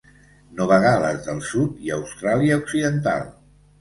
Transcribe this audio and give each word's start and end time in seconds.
Nova 0.61 0.77
Gal·les 0.85 1.21
del 1.29 1.43
Sud 1.49 1.85
i 1.89 1.93
Austràlia 1.99 2.59
Occidental. 2.63 3.29